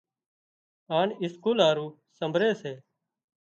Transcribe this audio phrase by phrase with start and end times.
[0.91, 2.73] هانَ اسڪول هارو سمڀري سي۔